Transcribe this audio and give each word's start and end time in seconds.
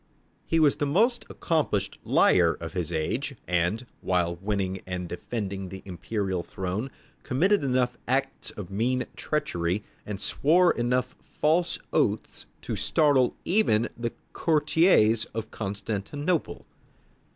He 0.47 0.59
was 0.59 0.77
the 0.77 0.87
most 0.87 1.27
accomplished 1.29 1.99
liar 2.03 2.57
of 2.59 2.73
his 2.73 2.91
age, 2.91 3.35
and, 3.47 3.85
while 4.01 4.35
winning 4.37 4.81
and 4.87 5.07
defending 5.07 5.69
the 5.69 5.83
imperial 5.85 6.41
throne, 6.41 6.89
committed 7.21 7.63
enough 7.63 7.99
acts 8.07 8.49
of 8.49 8.71
mean 8.71 9.05
treachery, 9.15 9.83
and 10.03 10.19
swore 10.19 10.71
enough 10.71 11.15
false 11.39 11.77
oaths 11.93 12.47
to 12.63 12.75
startle 12.75 13.35
even 13.45 13.89
the 13.95 14.11
courtiers 14.33 15.25
of 15.35 15.51
Constantinople. 15.51 16.65